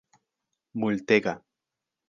multega 0.81 1.37